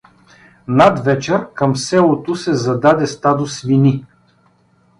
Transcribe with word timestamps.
Надвечер 0.67 1.53
към 1.53 1.75
селото 1.75 2.35
се 2.35 2.53
зададе 2.53 3.07
стадо 3.07 3.47
свини. 3.47 4.05